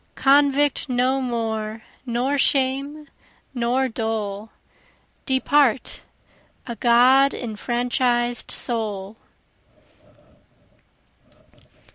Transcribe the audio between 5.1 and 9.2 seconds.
Depart a God enfranchis'd soul!